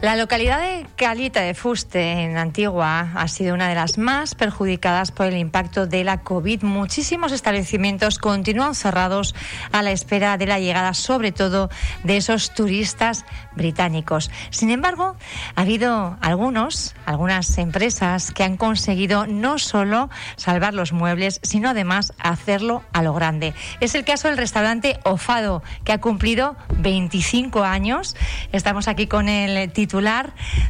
[0.00, 5.10] La localidad de Calita de Fuste, en Antigua, ha sido una de las más perjudicadas
[5.10, 6.62] por el impacto de la COVID.
[6.62, 9.34] Muchísimos establecimientos continúan cerrados
[9.72, 11.68] a la espera de la llegada, sobre todo,
[12.04, 13.24] de esos turistas
[13.56, 14.30] británicos.
[14.50, 15.16] Sin embargo,
[15.56, 22.12] ha habido algunos, algunas empresas que han conseguido no solo salvar los muebles, sino además
[22.20, 23.52] hacerlo a lo grande.
[23.80, 28.14] Es el caso del restaurante Ofado, que ha cumplido 25 años.
[28.52, 29.87] Estamos aquí con el titular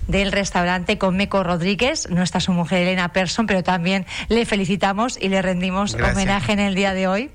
[0.06, 2.08] del restaurante Conmeco Rodríguez.
[2.10, 6.60] No está su mujer Elena Persson, pero también le felicitamos y le rendimos homenaje en
[6.60, 7.30] el día de hoy.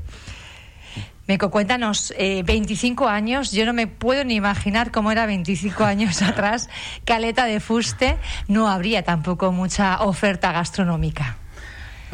[1.28, 6.22] Meco, cuéntanos, 25 eh, años, yo no me puedo ni imaginar cómo era 25 años
[6.22, 6.70] atrás,
[7.06, 8.18] Caleta de Fuste,
[8.50, 11.38] no habría tampoco mucha oferta gastronómica.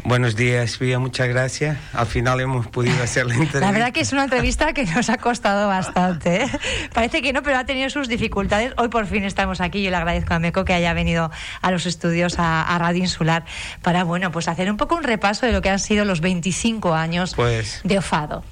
[0.04, 1.78] Buenos días, Pía, muchas gracias.
[1.92, 3.60] Al final hemos podido hacer la entrevista.
[3.60, 6.42] La verdad que es una entrevista que nos ha costado bastante.
[6.42, 6.50] ¿eh?
[6.94, 8.72] Parece que no, pero ha tenido sus dificultades.
[8.76, 9.82] Hoy por fin estamos aquí.
[9.82, 13.44] Yo le agradezco a Meco que haya venido a los estudios a, Radio Insular
[13.82, 16.94] para, bueno, pues hacer un poco un repaso de lo que han sido los 25
[16.94, 18.42] años pues, de Ofado.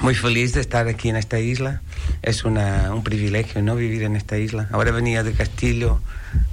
[0.00, 1.80] Muy feliz de estar aquí en esta isla.
[2.22, 3.76] Es una, un privilegio, ¿no?
[3.76, 4.68] Vivir en esta isla.
[4.72, 6.00] Ahora venía de Castillo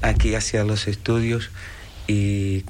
[0.01, 1.51] aquí hacia los estudios
[2.07, 2.65] y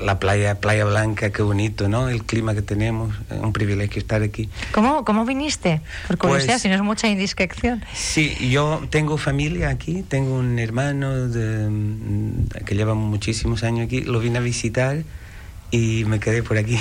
[0.00, 2.08] la playa, Playa Blanca, qué bonito, ¿no?
[2.08, 4.48] El clima que tenemos, un privilegio estar aquí.
[4.72, 5.80] ¿Cómo, cómo viniste?
[6.06, 7.84] Por curiosidad, pues si no es mucha indiscreción.
[7.92, 14.02] Sí, yo tengo familia aquí, tengo un hermano de, mm, que lleva muchísimos años aquí,
[14.02, 15.02] lo vine a visitar
[15.70, 16.78] y me quedé por aquí.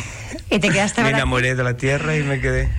[0.50, 2.70] ¿Y te quedaste Me enamoré de la tierra y me quedé.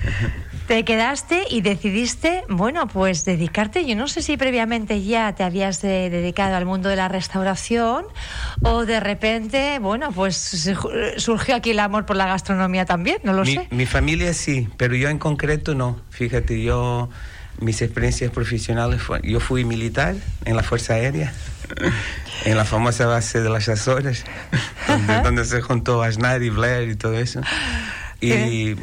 [0.71, 5.83] Te quedaste y decidiste, bueno, pues dedicarte, yo no sé si previamente ya te habías
[5.83, 8.05] eh, dedicado al mundo de la restauración
[8.61, 10.37] o de repente, bueno, pues
[11.17, 13.67] surgió aquí el amor por la gastronomía también, no lo sé.
[13.69, 15.99] Mi familia sí, pero yo en concreto no.
[16.09, 17.09] Fíjate, yo,
[17.59, 21.33] mis experiencias profesionales, yo fui militar en la Fuerza Aérea.
[22.45, 24.23] en la famosa base de las Azores,
[25.23, 27.41] donde, se juntó Aznar y Blair y todo eso.
[28.21, 28.77] Y,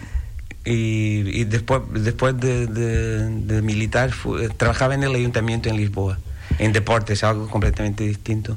[0.71, 4.11] y, después, después de, militar
[4.57, 6.19] trabajaba en el ayuntamiento en Lisboa,
[6.59, 8.57] en deportes, algo completamente distinto.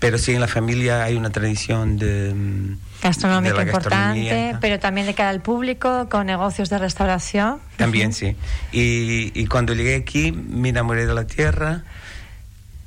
[0.00, 2.32] Pero sí, en la familia hay una tradición de...
[2.34, 7.60] Mm, Gastronómica importante, pero también de cara al público, con negocios de restauración.
[7.76, 8.34] También, sí.
[8.72, 11.84] Y, y, cuando llegué aquí me enamoré de la tierra.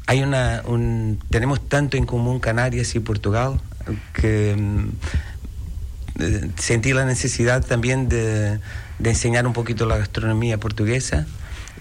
[0.05, 3.59] Hay una, un, tenemos tanto en común Canarias y Portugal
[4.13, 5.32] que mm, eh,
[6.57, 8.59] sentí la necesidad también de,
[9.03, 11.25] enseñar un poquito la gastronomía portuguesa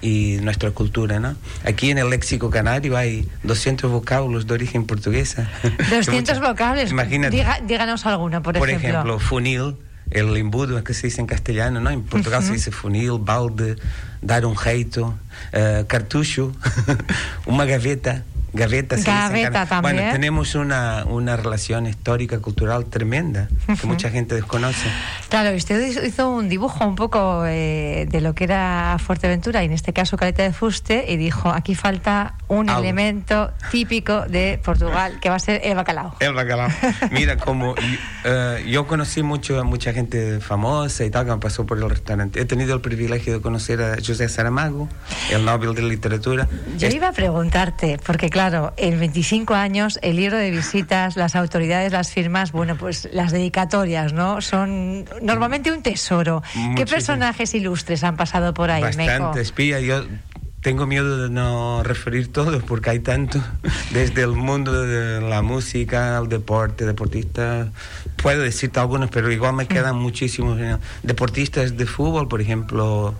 [0.01, 1.37] y nuestra cultura, ¿no?
[1.65, 5.49] Aquí en el léxico canario hay 200 vocablos de origen portuguesa.
[5.91, 6.91] 200 vocablos.
[6.91, 7.45] Imagínate.
[7.67, 8.79] díganos alguno, por, ejemplo.
[8.79, 9.77] Por ejemplo, funil,
[10.11, 11.91] el embudo que se dice en castellano, ¿no?
[11.91, 13.77] En Portugal se dice funil, balde,
[14.21, 15.15] dar un jeito,
[15.53, 16.53] uh, cartucho,
[17.47, 18.25] una gaveta.
[18.53, 19.97] Gaveta, Gaveta también.
[19.97, 23.49] Bueno, tenemos una, una relación histórica, cultural tremenda,
[23.81, 24.87] que mucha gente desconoce.
[25.31, 29.73] Claro, usted hizo un dibujo un poco eh, de lo que era Fuerteventura, y en
[29.73, 35.31] este caso Caleta de Fuste, y dijo, aquí falta un elemento típico de Portugal, que
[35.31, 36.15] va a ser el bacalao.
[36.21, 36.69] El bacalao.
[37.11, 37.75] Mira, como
[38.25, 42.41] eh, yo conocí mucho, mucha gente famosa y tal, que me pasó por el restaurante.
[42.41, 44.91] He tenido el privilegio de conocer a José Saramago,
[45.31, 46.49] el Nobel de Literatura.
[46.77, 51.37] Yo iba a preguntarte, porque claro, Claro, en 25 años el libro de visitas, las
[51.37, 54.41] autoridades, las firmas, bueno, pues las dedicatorias, ¿no?
[54.41, 56.43] Son normalmente un tesoro.
[56.75, 59.79] ¿Qué personajes ilustres han pasado por ahí, Bastante, espía.
[59.79, 60.05] Yo
[60.61, 63.41] tengo miedo de no referir todos porque hay tanto,
[63.93, 67.69] desde el mundo de la música, al deporte, deportistas,
[68.17, 69.69] puedo decirte algunos, pero igual me mm.
[69.69, 70.59] quedan muchísimos.
[71.05, 73.15] Deportistas de fútbol, por ejemplo,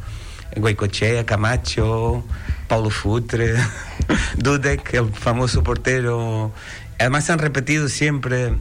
[0.57, 2.25] Goicochea, Camacho,
[2.69, 3.55] Paulo Futre,
[4.37, 6.53] Dudek, el famoso portero.
[6.99, 8.55] Además han repetido siempre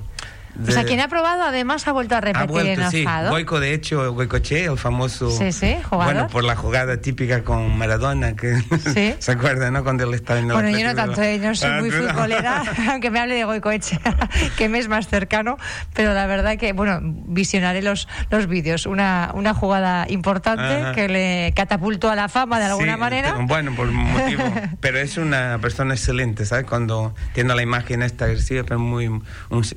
[0.60, 3.06] o sea, quien ha probado además ha vuelto a repetir en sí.
[3.30, 5.30] Goico, de hecho, Goicoche, el famoso.
[5.32, 6.14] Sí, sí, jugador.
[6.14, 8.58] Bueno, por la jugada típica con Maradona, que
[8.94, 9.16] ¿Sí?
[9.20, 9.84] se acuerda, ¿no?
[9.84, 12.64] Cuando él estaba en el Bueno, yo no tanto, yo no soy ah, muy futbolera,
[12.92, 14.00] aunque me hable de Goicoche,
[14.58, 15.58] que me es más cercano,
[15.94, 18.86] pero la verdad que, bueno, visionaré los, los vídeos.
[18.86, 23.38] Una, una jugada importante que le catapultó a la fama de alguna manera.
[23.42, 24.44] Bueno, por motivo.
[24.80, 26.66] pero es una persona excelente, ¿sabes?
[26.66, 29.24] Cuando tiene la imagen esta agresiva, pero muy un,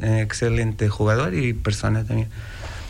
[0.02, 2.28] eh, excelente jugador y persona también.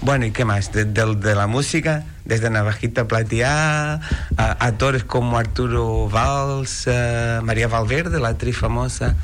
[0.01, 0.71] Bueno, ¿y qué más?
[0.73, 4.01] De, la música, desde Navajita Plateada,
[4.37, 9.17] actores como Arturo Valls, eh, María Valverde, la actriz famosa.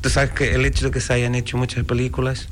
[0.00, 2.48] Tú sabes que el hecho de que se hayan hecho muchas películas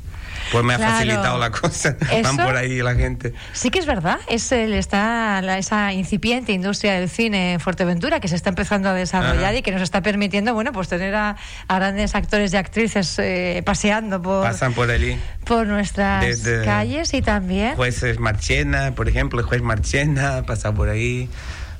[0.53, 1.97] pues me ha facilitado la cosa.
[2.23, 3.33] Van por ahí la gente.
[3.53, 8.27] Sí que es verdad, es el, está esa incipiente industria del cine en Fuerteventura que
[8.27, 11.35] se está empezando a desarrollar y que nos está permitiendo, bueno, pues tener a,
[11.67, 14.43] grandes actores y actrices eh, paseando por...
[14.43, 15.19] Pasan por allí.
[15.43, 16.23] Por nuestras
[16.63, 17.75] calles y también...
[17.75, 21.29] Jueces Marchena, por ejemplo, el juez Marchena pasa por ahí.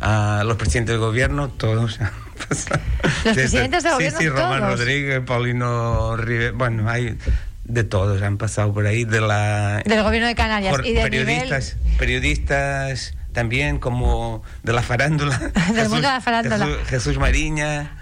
[0.02, 2.00] a los presidentes del gobierno, todos.
[3.24, 4.20] Los presidentes del gobierno.
[4.20, 7.16] Sí, sí, Román Rodríguez, Paulino Rivera, bueno, hay
[7.65, 9.81] de todos han pasado por ahí, de la...
[9.86, 15.38] Del gobierno de Canarias y de periodistas, periodistas también como de la farándula.
[15.74, 16.68] Del mundo de la farándula.
[16.88, 17.98] Jesús, Mariña,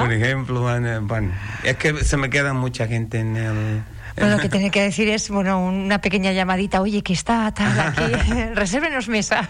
[0.00, 0.60] por ejemplo.
[0.60, 1.32] Bueno,
[1.62, 3.82] es que se me queda mucha gente en el...
[4.16, 7.80] Bueno, lo que tiene que decir es, bueno, una pequeña llamadita, oye, que está tal
[7.80, 9.48] aquí, resérvenos mesa.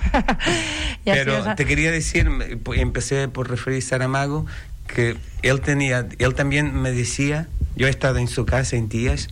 [1.04, 2.30] Pero te quería decir,
[2.76, 4.46] empecé por referir a Saramago,
[4.86, 7.48] que él tenía, él también me decía,
[7.82, 9.26] yo he estado en su casa en Tías,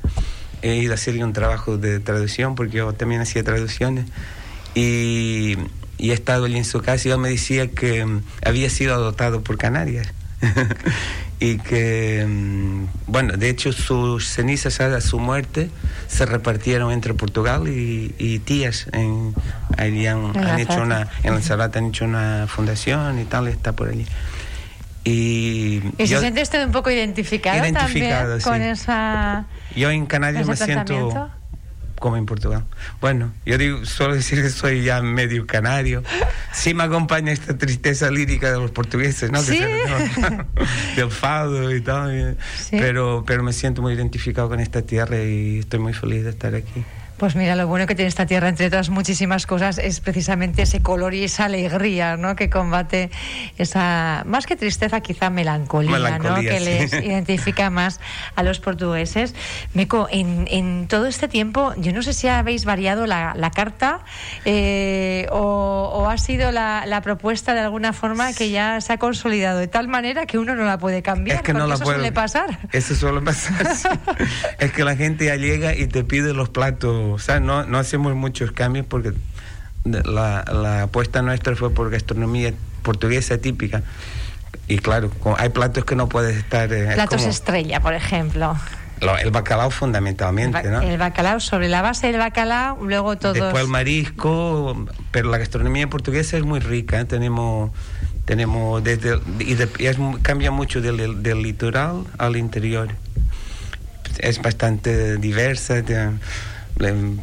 [0.61, 4.07] he ido a hacerle un trabajo de traducción, porque yo también hacía traducciones,
[4.75, 5.55] y,
[5.99, 8.95] y he estado allí en su casa y él me decía que mm, había sido
[8.95, 10.13] adoptado por Canarias.
[11.39, 15.71] y que, mm, bueno, de hecho sus cenizas a su muerte
[16.09, 18.89] se repartieron entre Portugal y, tías.
[18.93, 19.33] En,
[19.79, 24.07] allí han, hecho una, en Lanzarote han hecho una fundación y tal, está por allí.
[25.05, 29.47] Y, ¿Y se siente usted un poco identificado, identificado también con esa...
[29.75, 31.31] Yo en Canarias me siento
[32.01, 32.65] como en Portugal.
[33.01, 36.03] Bueno, yo digo, solo decir que soy ya medio canario.
[36.51, 39.41] Sí me acompaña esta tristeza lírica de los portugueses, ¿no?
[39.43, 39.61] ¿Sí?
[40.97, 42.39] del fado y tal.
[42.71, 46.55] Pero, pero me siento muy identificado con esta tierra y estoy muy feliz de estar
[46.55, 46.85] aquí.
[47.21, 50.81] Pues mira, lo bueno que tiene esta tierra, entre otras muchísimas cosas, es precisamente ese
[50.81, 52.35] color y esa alegría, ¿no?
[52.35, 53.11] Que combate
[53.59, 56.37] esa, más que tristeza, quizá melancolía, ¿no?
[56.37, 58.01] Que les identifica más
[58.37, 59.35] a los portugueses.
[59.75, 64.01] Meco, en, en, todo este tiempo, yo no sé si habéis variado la, la carta
[64.47, 69.59] eh, o, ha sido la, la, propuesta de alguna forma que ya se ha consolidado
[69.59, 71.37] de tal manera que uno no la puede cambiar.
[71.37, 71.99] Es que no la eso puede...
[71.99, 72.61] suele pasar.
[72.73, 73.67] Eso suele pasar.
[74.59, 77.79] es que la gente ya llega y te pide los platos o sea, no, no
[77.79, 79.13] hacemos muchos cambios porque
[79.85, 82.53] la, la apuesta nuestra fue por gastronomía
[82.83, 83.83] portuguesa típica.
[84.69, 86.73] Y claro, hay platos que no puedes estar...
[86.73, 88.57] Eh, platos estrella, por ejemplo.
[89.23, 90.81] el bacalao fundamentalmente, el ¿no?
[90.81, 93.33] El bacalao, sobre la base del bacalao, luego todo...
[93.33, 97.05] Después el marisco, pero la gastronomía portuguesa es muy rica, ¿eh?
[97.05, 97.71] tenemos
[98.27, 99.57] tenemos desde y,
[100.23, 102.91] cambia mucho del, del, litoral al interior
[104.19, 105.83] es bastante diversa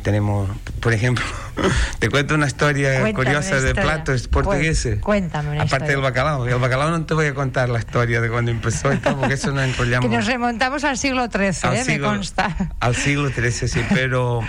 [0.03, 0.49] tenemos,
[0.79, 1.25] por ejemplo,
[1.99, 4.99] te cuento una historia curiosa de platos portugueses.
[5.01, 6.47] Cuéntame Aparte del bacalao.
[6.47, 9.51] El bacalao no te voy a contar la historia de cuando empezó y porque eso
[9.51, 10.09] no enrollamos.
[10.09, 11.83] que nos remontamos al siglo XIII, ¿eh?
[11.87, 12.55] me consta.
[12.79, 14.41] Al siglo XIII, sí, pero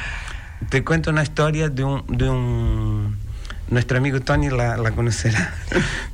[0.68, 2.04] te cuento una historia de un...
[2.06, 3.28] De un
[3.70, 5.52] nuestro amigo Tony la, la conocerá,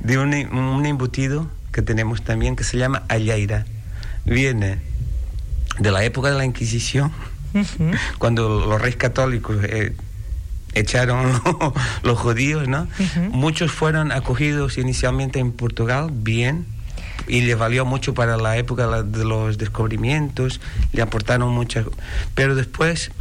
[0.01, 3.65] de un, un embutido que tenemos también que se llama Alleira.
[4.25, 4.79] Viene
[5.79, 7.13] de la época de la Inquisición
[8.17, 9.95] cuando los reyes católicos eh,
[10.73, 11.41] echaron
[12.03, 12.87] los judíos, ¿no?
[13.31, 16.65] Muchos fueron acogidos inicialmente en Portugal, bien,
[17.27, 20.61] y le valió mucho para la época de los descubrimientos,
[20.91, 21.85] le aportaron muchas,
[22.35, 23.11] pero después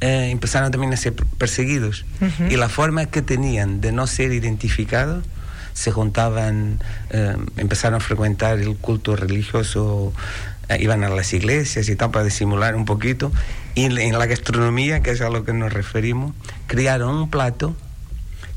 [0.00, 2.04] eh, empezaron también a ser perseguidos
[2.48, 5.24] y la forma que tenían de no ser identificados
[5.72, 6.80] se juntaban,
[7.10, 10.12] eh, empezaron a frecuentar el culto religioso
[10.68, 13.32] eh, iban a las iglesias y tal para disimular un poquito.
[13.78, 16.34] Y en la gastronomía, que es a lo que nos referimos,
[16.66, 17.76] crearon un plato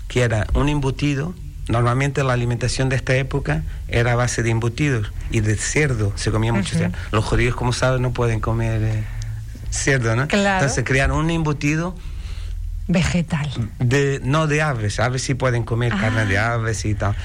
[0.08, 1.36] que era un embutido.
[1.68, 6.12] Normalmente la alimentación de esta época era a base de embutidos y de cerdo.
[6.16, 6.98] Se comía mucho cerdo.
[7.12, 9.04] Los judíos, como saben, no pueden comer eh,
[9.70, 10.24] cerdo, ¿no?
[10.24, 11.96] Entonces crearon un embutido
[12.88, 13.48] vegetal.
[13.78, 16.54] De, no de aves, aves sí pueden comer carne de ah.
[16.54, 17.16] aves y tal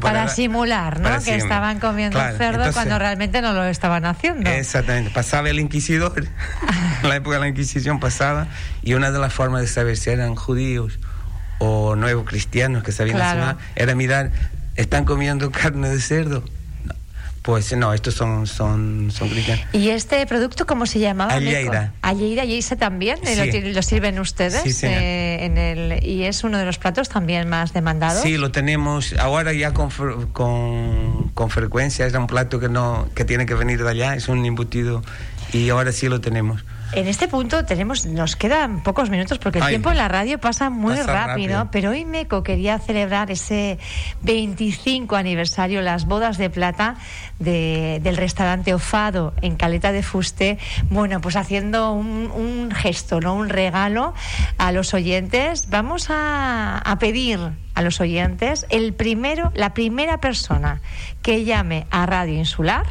[0.00, 1.22] para, simular, ¿no?
[1.22, 4.48] que estaban comiendo cerdo cuando realmente no lo estaban haciendo.
[4.48, 5.10] Exactamente.
[5.10, 6.24] Pasaba el inquisidor,
[7.02, 8.46] en la época de la Inquisición pasaba,
[8.82, 10.98] y una de las formas de saber si eran judíos
[11.58, 13.58] o nuevos cristianos que sabían claro.
[13.76, 14.30] era mirar,
[14.76, 16.44] ¿están comiendo carne de cerdo?
[17.42, 19.66] Pues no, estos son, son, son cristianos.
[19.72, 21.34] ¿Y este producto cómo se llamaba?
[21.34, 21.92] Alleira.
[22.00, 26.58] Alleira, y ese también ¿Lo, lo, sirven ustedes sí, eh, en el y es uno
[26.58, 28.22] de los platos también más demandados.
[28.22, 29.90] Sí, lo tenemos ahora ya con,
[30.32, 32.06] con, con frecuencia.
[32.06, 35.02] Es un plato que no que tiene que venir de allá, es un embutido
[35.52, 36.64] y ahora sí lo tenemos.
[36.94, 40.38] En este punto tenemos, nos quedan pocos minutos porque el Ay, tiempo en la radio
[40.38, 41.68] pasa muy pasa rápido, rápido.
[41.72, 43.78] pero hoy Meco quería celebrar ese
[44.20, 46.96] 25 aniversario, las bodas de plata
[47.38, 50.58] de- del restaurante Ofado en Caleta de Fuste.
[50.90, 54.12] Bueno, pues haciendo un, un gesto, no un regalo
[54.58, 55.70] a los oyentes.
[55.70, 57.40] Vamos a, a pedir
[57.74, 60.82] a los oyentes el primero, la primera persona
[61.22, 62.84] que llame a Radio Insular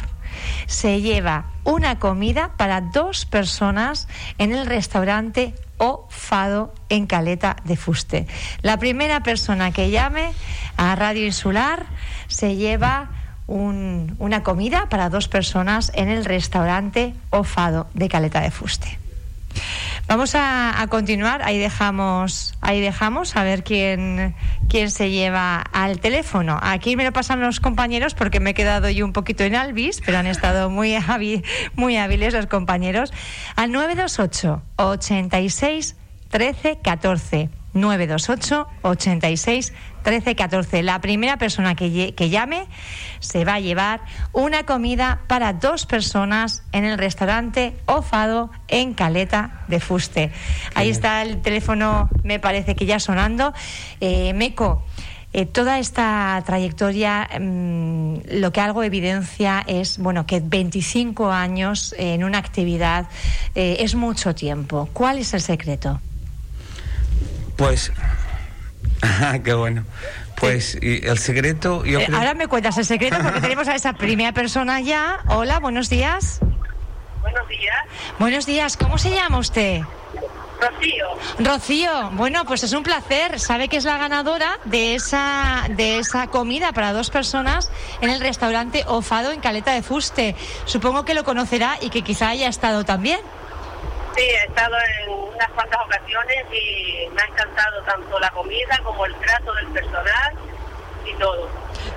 [0.66, 4.08] se lleva una comida para dos personas
[4.38, 8.28] en el restaurante O Fado en Caleta de Fuste.
[8.62, 10.32] La primera persona que llame
[10.78, 11.86] a Radio Insular
[12.28, 13.10] se lleva
[13.48, 18.98] un- una comida para dos personas en el restaurante O Fado de Caleta de Fuste.
[20.08, 24.36] Vamos a, continuar, ahí dejamos, ahí dejamos a ver quién,
[24.68, 26.60] quién se lleva al teléfono.
[26.62, 30.02] Aquí me lo pasan los compañeros porque me he quedado yo un poquito en Alvis,
[30.06, 30.98] pero han estado muy,
[31.76, 33.14] muy hábiles los compañeros.
[33.56, 35.96] Al 928 86
[36.30, 37.61] 13 14.
[37.74, 39.74] 928 86
[40.04, 40.84] 13 14.
[40.84, 42.68] La primera persona que, llame
[43.20, 44.02] se va a llevar
[44.34, 50.32] una comida para dos personas en el restaurante Ofado en Caleta de Fuste.
[50.76, 53.54] Ahí está el teléfono, me parece que ya sonando.
[54.00, 54.84] Eh, Meco.
[55.34, 62.26] eh, toda esta trayectoria, mm, lo que algo evidencia es, bueno, que 25 años en
[62.26, 63.08] una actividad
[63.56, 64.90] eh, es mucho tiempo.
[64.92, 66.02] ¿Cuál es el secreto?
[67.62, 67.92] Pues,
[69.04, 69.86] ah, qué bueno.
[70.36, 72.18] Pues y el secreto, yo Eh, creo...
[72.18, 75.20] ahora me cuentas el secreto porque tenemos a esa primera persona ya.
[75.28, 76.40] Hola, buenos días.
[77.22, 77.76] Buenos días,
[78.18, 79.82] Buenos días, ¿cómo se llama usted?
[80.60, 81.06] Rocío.
[81.38, 83.40] Rocío, bueno, pues es un placer.
[83.40, 87.70] Sabe que es la ganadora de esa, de esa comida para dos personas
[88.02, 90.36] en el restaurante Ofado en Caleta de Fuste.
[90.66, 93.20] Supongo que lo conocerá y que quizá haya estado también.
[94.22, 99.04] Sí, he estado en unas cuantas ocasiones y me ha encantado tanto la comida como
[99.08, 100.36] el trato del personal
[101.08, 101.50] y todo.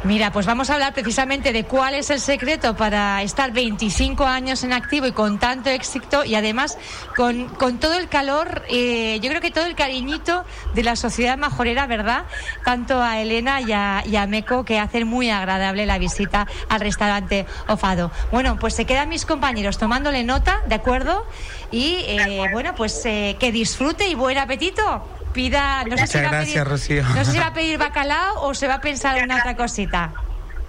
[0.04, 4.62] Mira, pues vamos a hablar precisamente de cuál es el secreto para estar 25 años
[4.64, 6.76] en activo y con tanto éxito y además
[7.16, 11.38] con, con todo el calor, eh, yo creo que todo el cariñito de la sociedad
[11.38, 12.24] majorera, ¿verdad?
[12.64, 16.80] Tanto a Elena y a, y a Meco que hacen muy agradable la visita al
[16.80, 18.10] restaurante Ofado.
[18.30, 21.26] Bueno, pues se quedan mis compañeros tomándole nota, ¿de acuerdo?
[21.70, 25.02] Y eh, bueno, pues eh, que disfrute y buen apetito.
[25.34, 27.02] Pida, no sé, si Muchas va a gracias, pedir, Rocío.
[27.02, 29.54] no sé si va a pedir bacalao o se va a pensar en una otra
[29.56, 30.12] cosita.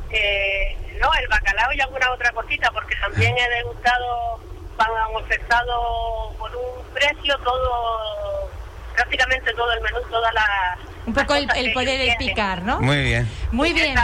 [0.09, 4.39] Eh, no, el bacalao y alguna otra cosita, porque también he degustado,
[4.77, 8.49] han ofertado por un precio todo,
[8.95, 10.45] prácticamente todo el menú, todas las...
[11.05, 12.17] Un poco el, poder ellos el tienen.
[12.17, 12.81] picar, ¿no?
[12.81, 13.29] Muy bien.
[13.51, 13.95] Muy bien.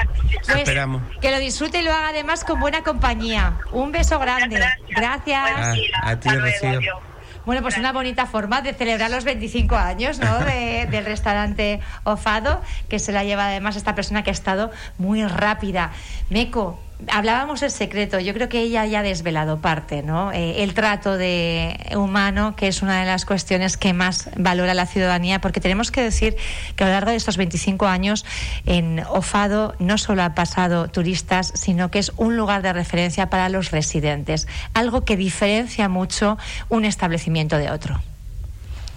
[0.46, 1.02] Pues Esperamos.
[1.20, 3.54] que lo disfrute y lo haga además con buena compañía.
[3.72, 4.58] Un beso grande.
[4.90, 5.50] gracias.
[5.58, 5.92] Gracias.
[6.04, 7.11] A ti, Rocío.
[7.46, 10.40] Bueno, pues una bonita forma de celebrar los 25 años ¿no?
[10.40, 15.26] de- del restaurante Ofado, que se la lleva además esta persona que ha estado muy
[15.26, 15.92] rápida.
[16.30, 20.32] Meco, hablábamos el secreto, yo creo que ella ya ha desvelado parte, ¿no?
[20.32, 24.86] Eh, el trato de humano, que es una de las cuestiones que más valora la
[24.86, 26.36] ciudadanía, porque tenemos que decir
[26.76, 28.26] que a lo largo de estos 25 años
[28.66, 33.50] en Ofado no solo ha pasado turistas, sino que es un lugar de referencia para
[33.50, 36.38] los residentes, algo que diferencia mucho
[36.70, 38.02] un establecimiento de otro.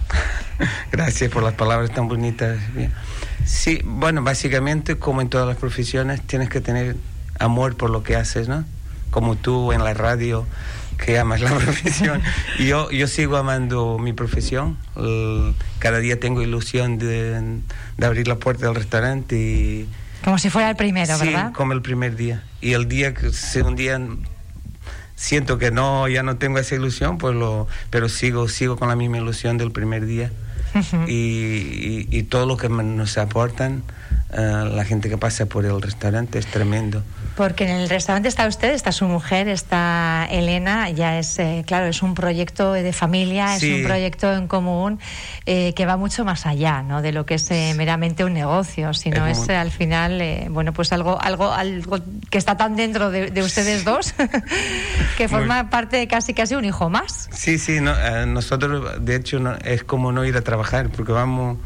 [0.91, 2.57] Gracias por las palabras tan bonitas.
[3.45, 6.95] Sí, bueno, básicamente, como en todas las profesiones, tienes que tener
[7.39, 8.65] amor por lo que haces, ¿no?
[9.11, 10.45] Como tú en la radio,
[10.97, 12.21] que amas la profesión.
[12.59, 14.77] Y yo, yo sigo amando mi profesión.
[15.79, 17.39] Cada día tengo ilusión de,
[17.97, 19.89] de abrir la puerta del restaurante y...
[20.23, 21.53] Como si fuera el primero, sí, ¿verdad?
[21.53, 22.43] como el primer día.
[22.59, 23.99] Y el día que si un día
[25.15, 28.95] siento que no, ya no tengo esa ilusión, pues lo, pero sigo, sigo con la
[28.95, 30.31] misma ilusión del primer día.
[31.07, 33.83] Y, y- y todo lo que nos aportan
[34.33, 37.01] eh, la gente que pasa por el restaurante es tremendo.
[37.35, 41.85] Porque en el restaurante está usted, está su mujer, está Elena, ya es, eh, claro,
[41.87, 43.71] es un proyecto de familia, Sí.
[43.73, 44.99] es un proyecto en común
[45.45, 47.01] eh, que va mucho más allá, ¿no?
[47.01, 50.21] De lo que es eh, meramente un negocio, sino Es es, muy- eh, al final,
[50.21, 51.97] eh, bueno, pues algo, algo, algo
[52.29, 54.13] que está tan dentro de, de ustedes dos
[55.17, 57.27] que forma parte de casi casi un hijo más.
[57.31, 61.11] Sí, sí, no, eh, nosotros de hecho no- es como no ir a trabajar porque
[61.11, 61.57] vamos,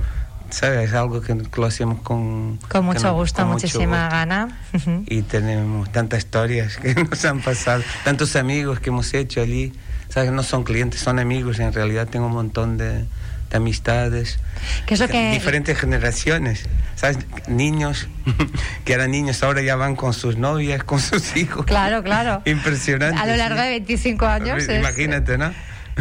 [0.51, 0.89] ¿sabes?
[0.89, 2.58] Es algo que, que lo hacemos con...
[2.70, 4.15] Con mucho que no- gusto, con mucho muchísima gusto.
[4.15, 4.60] gana.
[5.08, 9.74] Y tenemos tantas historias que nos han pasado, tantos amigos que hemos hecho allí.
[10.10, 10.32] ¿Sabes?
[10.32, 11.60] No son clientes, son amigos.
[11.60, 13.06] En realidad tengo un montón de,
[13.51, 14.39] de amistades.
[14.88, 16.65] ¿Qué es lo que- Diferentes generaciones.
[16.96, 17.20] ¿Sabes?
[17.48, 18.08] Niños
[18.86, 21.65] que eran niños, ahora ya van con sus novias, con sus hijos.
[21.65, 22.41] Claro, claro.
[22.46, 23.22] Impresionante.
[23.22, 23.63] A lo largo sí.
[23.63, 24.63] de 25 años.
[24.63, 25.53] es- Imagínate, ¿no?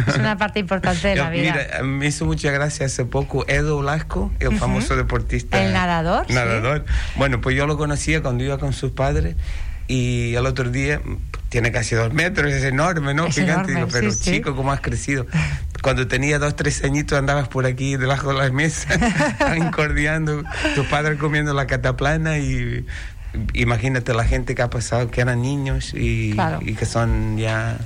[0.07, 1.53] Es una parte importante de la vida.
[1.53, 5.63] Mira, me hizo mucha gracia hace poco Edo Blasco, el famoso deportista.
[5.63, 6.29] El nadador.
[6.29, 6.85] Nadador.
[7.15, 9.35] Bueno, pues yo lo conocía cuando iba con sus padres
[9.89, 11.01] y el otro día
[11.49, 13.27] tiene casi dos metros, es enorme, ¿no?
[13.35, 15.25] Enorme, pero sí, chico, ¿cómo has crecido?
[15.81, 18.99] Cuando tenía dos, tres añitos andabas por aquí debajo de las mesas,
[19.55, 20.43] encordiando,
[20.75, 22.85] tus padres comiendo la cataplana y
[23.53, 27.77] imagínate la gente que ha pasado, que eran niños y, y que son ya,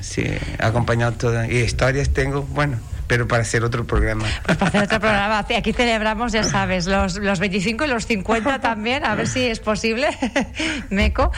[0.00, 0.24] sí,
[0.58, 1.50] acompañados todas.
[1.50, 2.78] Y historias tengo, bueno,
[3.10, 4.24] pero para hacer otro programa.
[4.46, 5.40] Pues para hacer otro programa.
[5.40, 9.58] Aquí celebramos, ya sabes, los, los 25 y los 50 también, a ver si es
[9.58, 10.06] posible.
[10.90, 11.32] Meco,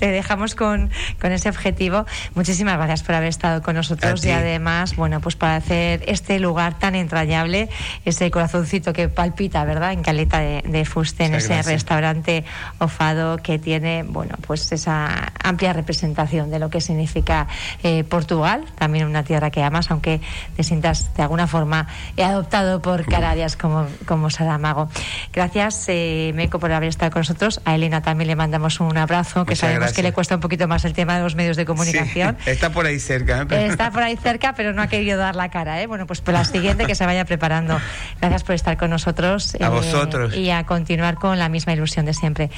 [0.00, 2.06] te dejamos con, con ese objetivo.
[2.34, 6.76] Muchísimas gracias por haber estado con nosotros y además, bueno, pues para hacer este lugar
[6.80, 7.68] tan entrañable,
[8.04, 9.92] ese corazoncito que palpita, ¿verdad?
[9.92, 12.44] En Caleta de, Fuste, en ese restaurante
[12.80, 17.46] Ofado que tiene, bueno, pues esa amplia representación de lo que significa
[17.84, 20.20] eh, Portugal, también una tierra que amas, aunque
[20.56, 24.88] te sientas de alguna forma he adoptado por Canarias como, como Saramago.
[25.32, 27.60] Gracias, eh, Meco, por haber estado con nosotros.
[27.64, 30.84] A Elena también le mandamos un abrazo, que sabemos que le cuesta un poquito más
[30.84, 32.36] el tema de los medios de comunicación.
[32.46, 33.46] está por ahí cerca.
[33.50, 33.66] ¿eh?
[33.66, 35.80] Está por ahí cerca, pero no ha querido dar la cara.
[35.82, 35.86] ¿eh?
[35.86, 37.80] Bueno, pues por la siguiente que se vaya preparando.
[38.20, 39.56] Gracias por estar con nosotros.
[39.60, 40.34] A vosotros.
[40.34, 42.50] Y a continuar con la misma ilusión de siempre.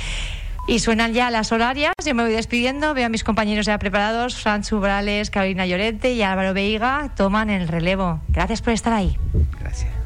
[0.66, 4.36] Y suenan ya las horarias, yo me voy despidiendo, veo a mis compañeros ya preparados,
[4.36, 8.20] Franchu Brales, Carolina Llorente y Álvaro Veiga toman el relevo.
[8.28, 9.18] Gracias por estar ahí.
[9.60, 10.03] Gracias.